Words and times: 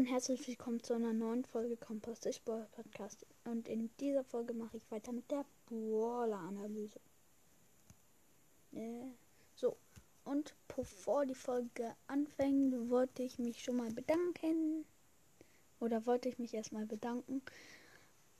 und 0.00 0.06
herzlich 0.06 0.48
willkommen 0.48 0.82
zu 0.82 0.94
einer 0.94 1.12
neuen 1.12 1.44
Folge 1.44 1.76
Kompost 1.76 2.24
ich 2.24 2.42
Podcast. 2.42 3.26
Und 3.44 3.68
in 3.68 3.90
dieser 4.00 4.24
Folge 4.24 4.54
mache 4.54 4.78
ich 4.78 4.90
weiter 4.90 5.12
mit 5.12 5.30
der 5.30 5.44
Brawler-Analyse. 5.66 6.98
Äh, 8.72 9.10
so, 9.54 9.76
und 10.24 10.54
bevor 10.74 11.26
die 11.26 11.34
Folge 11.34 11.94
anfängt, 12.06 12.88
wollte 12.88 13.22
ich 13.22 13.38
mich 13.38 13.62
schon 13.62 13.76
mal 13.76 13.90
bedanken. 13.90 14.86
Oder 15.80 16.06
wollte 16.06 16.30
ich 16.30 16.38
mich 16.38 16.54
erstmal 16.54 16.86
bedanken. 16.86 17.42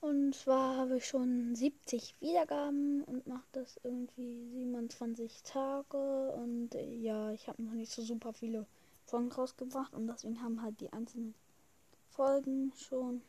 Und 0.00 0.34
zwar 0.34 0.78
habe 0.78 0.97
ich 0.97 1.06
schon 1.06 1.55
70 1.55 2.14
Wiedergaben 2.22 3.05
und 3.05 3.27
mache 3.27 3.48
das 3.52 3.78
irgendwie 3.84 4.48
27 4.48 5.42
Tage. 5.42 6.33
Und 6.33 6.74
äh, 6.74 6.95
ja, 6.95 7.33
ich 7.33 7.48
habe 7.48 7.62
noch 7.62 7.74
nicht 7.74 7.92
so 7.92 8.00
super 8.00 8.33
viele 8.33 8.64
Folgen 9.05 9.30
rausgebracht 9.30 9.92
und 9.92 10.06
deswegen 10.06 10.41
haben 10.41 10.62
halt 10.62 10.80
die 10.80 10.92
einzelnen 10.92 11.34
Folgen 12.10 12.73
schon 12.77 13.23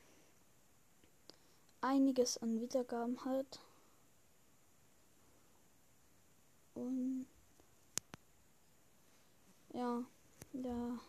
einiges 1.82 2.38
an 2.38 2.62
Wiedergaben 2.62 3.24
halt. 3.26 3.60
Und 6.74 7.26
ja, 9.74 10.04
da 10.54 11.00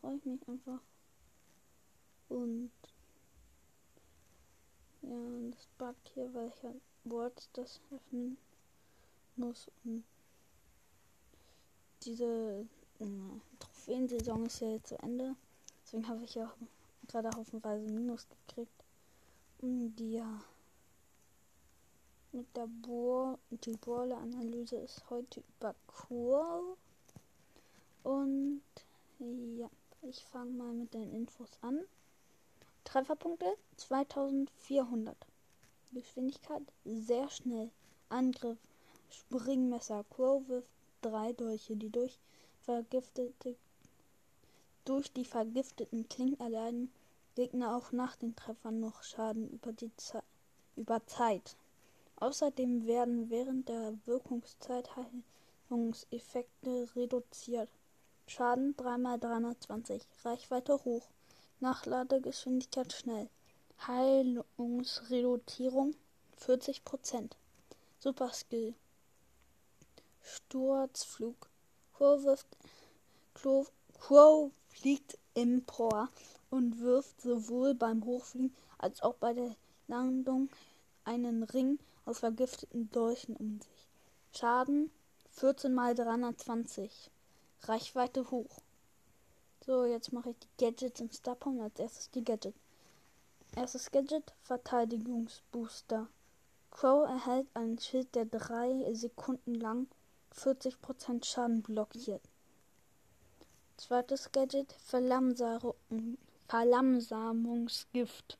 freue 0.00 0.16
ich 0.16 0.24
mich 0.24 0.48
einfach. 0.48 0.80
Und 2.28 2.70
ja, 5.02 5.50
das 5.50 5.66
backt 5.78 6.08
hier, 6.14 6.32
weil 6.34 6.48
ich 6.48 6.62
halt 6.62 6.80
Wort 7.04 7.48
das 7.54 7.80
öffnen 7.90 8.38
muss. 9.36 9.70
Und 9.84 10.04
diese 12.02 12.66
Trophäensaison 13.58 14.46
ist 14.46 14.60
ja 14.60 14.68
jetzt 14.68 14.88
zu 14.88 14.98
Ende. 15.00 15.36
Deswegen 15.84 16.08
habe 16.08 16.24
ich 16.24 16.34
ja 16.34 16.52
gerade 17.08 17.30
haufenweise 17.36 17.86
Minus 17.88 18.26
gekriegt. 18.28 18.84
Und 19.58 19.98
ja. 20.00 20.42
Mit 22.32 22.56
der 22.56 22.66
Bohr, 22.66 23.38
die 23.50 23.76
Bohrle-Analyse 23.76 24.76
ist 24.76 25.08
heute 25.10 25.42
über 25.58 25.74
Cool. 26.08 26.76
Und 28.02 28.62
ja, 29.18 29.68
ich 30.00 30.24
fange 30.24 30.50
mal 30.52 30.72
mit 30.72 30.94
den 30.94 31.12
Infos 31.12 31.50
an. 31.60 31.80
Trefferpunkte 32.84 33.56
2400. 33.76 35.16
Geschwindigkeit 35.92 36.62
sehr 36.84 37.28
schnell. 37.28 37.70
Angriff 38.08 38.58
Springmesser. 39.10 40.04
Wirft 40.16 40.68
drei 41.02 41.32
Dolche, 41.34 41.76
die 41.76 41.90
durch 41.90 42.18
vergiftete 42.62 43.56
durch 44.84 45.12
die 45.12 45.24
vergifteten 45.24 46.08
Klingen 46.08 46.38
erleiden 46.40 46.92
Gegner 47.34 47.76
auch 47.76 47.92
nach 47.92 48.16
den 48.16 48.34
Treffern 48.36 48.80
noch 48.80 49.02
Schaden 49.02 49.48
über, 49.50 49.72
die 49.72 49.90
Ze 49.96 50.22
über 50.76 51.04
Zeit. 51.06 51.56
Außerdem 52.16 52.86
werden 52.86 53.30
während 53.30 53.68
der 53.68 53.94
Wirkungszeit 54.06 54.90
Heilungseffekte 55.70 56.88
reduziert. 56.94 57.68
Schaden 58.26 58.76
3x320, 58.76 60.02
Reichweite 60.24 60.84
hoch, 60.84 61.08
Nachladegeschwindigkeit 61.60 62.92
schnell, 62.92 63.28
Heilungsreduzierung 63.86 65.94
40%. 66.40 67.30
Superskill 67.98 68.74
Sturzflug 70.22 71.48
Crow, 71.94 72.44
Crow 73.98 74.50
fliegt 74.72 75.18
empor 75.34 76.08
und 76.50 76.80
wirft 76.80 77.20
sowohl 77.20 77.74
beim 77.74 78.04
Hochfliegen 78.04 78.54
als 78.78 79.02
auch 79.02 79.14
bei 79.14 79.32
der 79.32 79.54
Landung 79.88 80.48
einen 81.04 81.42
Ring 81.42 81.78
aus 82.04 82.20
vergifteten 82.20 82.90
Dolchen 82.90 83.36
um 83.36 83.60
sich. 83.60 83.88
Schaden 84.34 84.90
14 85.30 85.72
mal 85.72 85.94
320. 85.94 87.10
Reichweite 87.62 88.30
hoch. 88.30 88.60
So, 89.64 89.84
jetzt 89.84 90.12
mache 90.12 90.30
ich 90.30 90.36
die 90.38 90.64
Gadgets 90.64 91.00
im 91.00 91.10
Starpoint. 91.10 91.60
Als 91.60 91.78
erstes 91.78 92.10
die 92.10 92.24
Gadget. 92.24 92.54
Erstes 93.54 93.90
Gadget, 93.90 94.32
Verteidigungsbooster. 94.42 96.08
Crow 96.70 97.06
erhält 97.08 97.46
einen 97.54 97.78
Schild, 97.78 98.14
der 98.14 98.24
drei 98.24 98.92
Sekunden 98.94 99.54
lang 99.54 99.86
40% 100.34 101.24
Schaden 101.24 101.62
blockiert. 101.62 102.22
Zweites 103.82 104.30
Gadget 104.30 104.72
Verlangsamungsgift. 106.46 108.38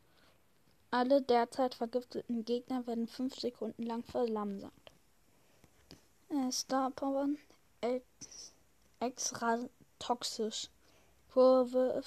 Alle 0.93 1.21
derzeit 1.21 1.75
vergifteten 1.75 2.45
Gegner 2.45 2.87
werden 2.87 3.09
5 3.09 3.35
Sekunden 3.41 3.83
lang 3.83 4.05
verlangsamt. 4.05 4.93
Äh, 6.29 6.53
Star 6.53 6.93
Power 6.93 7.27
extra 9.01 9.59
toxisch. 9.99 10.71
Kurve 11.33 12.05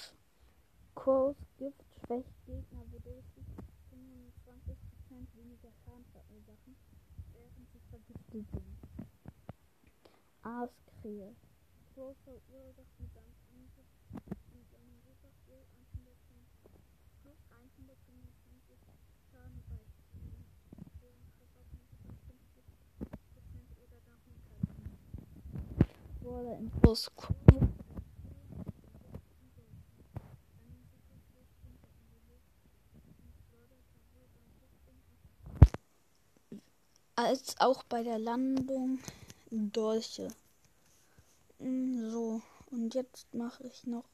Kursgift 0.94 1.84
schwächt 2.06 2.46
Gegner, 2.46 2.84
wodurch 2.90 3.26
sie 3.34 3.44
25% 3.92 5.26
weniger 5.34 5.72
Schaden 5.84 6.06
verursachen, 6.10 6.74
während 7.34 7.70
sie 7.70 7.80
vergiftet 7.90 8.46
sind. 8.50 8.78
Aaskrähe. 10.42 11.36
Crow 11.96 12.14
verursacht 12.24 12.92
die 12.98 13.08
Dampfangriff 13.16 13.88
und 14.52 14.68
seine 14.68 15.00
Superskill 15.00 15.64
105 15.96 16.44
plus 17.22 17.40
125 17.48 18.76
Schaden 19.32 19.64
bei 19.64 19.80
deren 21.00 21.24
Trefferpunkte 21.32 21.96
bei 21.96 23.08
50% 23.08 23.80
oder 23.80 23.96
darunter 24.04 24.60
Wurde 26.20 26.52
im 26.60 26.68
Plus 26.82 27.10
als 37.14 37.58
auch 37.58 37.82
bei 37.84 38.02
der 38.02 38.18
Landung 38.18 38.98
Dolche. 39.50 40.28
Mm, 41.66 42.10
so, 42.10 42.42
und 42.70 42.94
jetzt 42.94 43.34
mache 43.34 43.66
ich 43.66 43.86
noch 43.86 44.04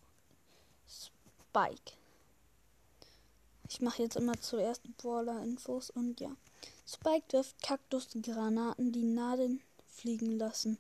Spike. 0.89 1.93
Ich 3.69 3.83
mache 3.83 4.03
jetzt 4.03 4.17
immer 4.17 4.41
zuerst 4.41 4.83
Brawler-Infos 4.97 5.91
und 5.91 6.19
ja. 6.21 6.35
Spike 6.87 7.33
wirft 7.33 7.63
Kaktusgranaten, 7.63 8.91
die 8.93 9.05
Nadeln 9.05 9.61
fliegen 9.87 10.39
lassen. 10.39 10.79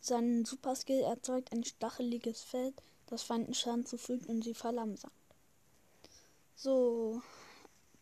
Sein 0.00 0.44
Superskill 0.44 1.02
erzeugt 1.02 1.52
ein 1.52 1.64
stacheliges 1.64 2.42
Feld, 2.42 2.74
das 3.06 3.22
Feinden 3.22 3.54
Schaden 3.54 3.86
zufügt 3.86 4.26
und 4.26 4.42
sie 4.42 4.54
verlangsamt. 4.54 5.12
So, 6.56 7.22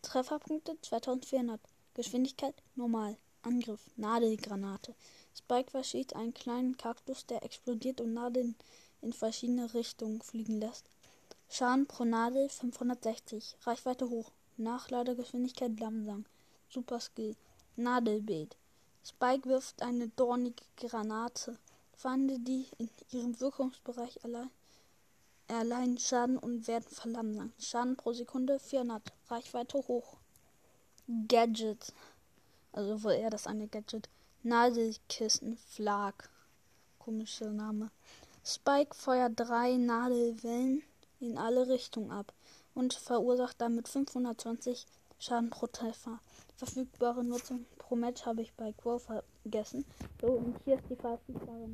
Trefferpunkte 0.00 0.80
2400. 0.80 1.60
Geschwindigkeit 1.94 2.54
normal. 2.76 3.18
Angriff 3.42 3.80
Nadelgranate. 3.96 4.94
Spike 5.36 5.70
verschießt 5.70 6.16
einen 6.16 6.32
kleinen 6.32 6.78
Kaktus, 6.78 7.26
der 7.26 7.44
explodiert 7.44 8.00
und 8.00 8.14
Nadeln 8.14 8.56
in 9.02 9.12
verschiedene 9.12 9.74
Richtungen 9.74 10.22
fliegen 10.22 10.60
lässt. 10.60 10.88
Schaden 11.50 11.86
pro 11.86 12.04
Nadel 12.04 12.48
560. 12.48 13.56
Reichweite 13.62 14.08
hoch. 14.08 14.32
Nachladegeschwindigkeit 14.56 15.78
langsam. 15.78 16.24
Super 16.70 17.00
Skill. 17.00 17.36
Nadelbeet. 17.76 18.56
Spike 19.04 19.46
wirft 19.48 19.82
eine 19.82 20.08
dornige 20.08 20.64
Granate. 20.76 21.58
Feinde, 21.94 22.38
die 22.40 22.66
in 22.78 22.88
ihrem 23.12 23.38
Wirkungsbereich 23.38 24.24
allein, 24.24 24.50
erleiden 25.48 25.98
Schaden 25.98 26.38
und 26.38 26.66
werden 26.66 26.88
verlangsamt. 26.88 27.62
Schaden 27.62 27.96
pro 27.96 28.12
Sekunde 28.14 28.58
400. 28.58 29.12
Reichweite 29.28 29.78
hoch. 29.86 30.16
Gadget. 31.28 31.92
Also 32.72 33.02
wohl 33.04 33.12
eher 33.12 33.30
das 33.30 33.46
eine 33.46 33.68
Gadget. 33.68 34.08
Nadelkissen 34.42 35.56
Flag. 35.56 36.14
Komischer 36.98 37.50
Name. 37.50 37.90
Spike 38.44 38.94
feuert 38.94 39.32
drei 39.36 39.76
Nadelwellen 39.76 40.82
in 41.20 41.38
alle 41.38 41.68
Richtungen 41.68 42.10
ab 42.10 42.32
und 42.74 42.94
verursacht 42.94 43.60
damit 43.60 43.88
520 43.88 44.86
Schaden 45.18 45.50
pro 45.50 45.66
Treffer. 45.66 46.20
Verfügbare 46.56 47.24
Nutzung 47.24 47.66
pro 47.78 47.96
Match 47.96 48.24
habe 48.26 48.42
ich 48.42 48.52
bei 48.54 48.72
Quo 48.72 48.98
vergessen. 48.98 49.84
So, 50.20 50.28
und 50.28 50.56
hier 50.64 50.76
ist 50.76 50.84
die 50.90 50.96
verfügbare 50.96 51.70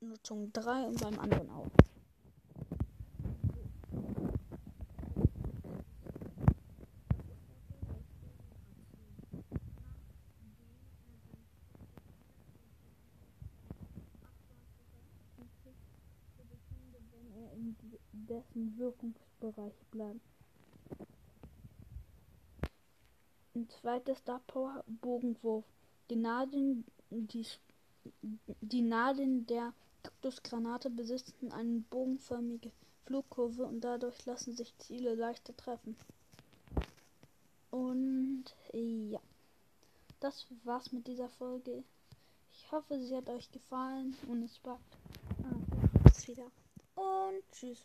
Nutzung 0.00 0.52
3 0.52 0.86
und 0.86 1.00
beim 1.00 1.18
anderen 1.18 1.50
auch. 1.50 1.83
Dessen 18.28 18.76
Wirkungsbereich 18.78 19.74
bleiben. 19.90 20.20
Ein 23.54 23.68
zweites 23.68 24.18
Star 24.18 24.40
Power 24.46 24.84
Bogenwurf. 24.86 25.64
Die 26.10 26.16
Nadeln, 26.16 26.84
die, 27.10 27.46
die 28.60 28.82
Nadeln 28.82 29.46
der 29.46 29.72
Kaktusgranate 30.02 30.90
besitzen 30.90 31.52
eine 31.52 31.80
bogenförmige 31.90 32.70
Flugkurve 33.06 33.64
und 33.64 33.80
dadurch 33.80 34.24
lassen 34.26 34.54
sich 34.54 34.76
Ziele 34.78 35.14
leichter 35.14 35.56
treffen. 35.56 35.96
Und 37.70 38.44
ja, 38.72 39.20
das 40.20 40.46
war's 40.64 40.92
mit 40.92 41.06
dieser 41.06 41.28
Folge. 41.28 41.84
Ich 42.52 42.70
hoffe, 42.70 42.98
sie 43.00 43.16
hat 43.16 43.28
euch 43.28 43.50
gefallen 43.50 44.16
und 44.28 44.42
es 44.42 44.58
bleibt. 44.58 44.96
Ah, 45.42 46.28
wieder. 46.28 46.50
Und 46.94 47.42
tschüss. 47.52 47.82